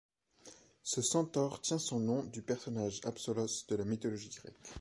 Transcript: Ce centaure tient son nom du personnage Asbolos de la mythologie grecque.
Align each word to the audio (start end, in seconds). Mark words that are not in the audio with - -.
Ce 0.81 0.99
centaure 1.03 1.61
tient 1.61 1.77
son 1.77 1.99
nom 1.99 2.23
du 2.23 2.41
personnage 2.41 3.01
Asbolos 3.03 3.67
de 3.67 3.75
la 3.75 3.85
mythologie 3.85 4.29
grecque. 4.35 4.73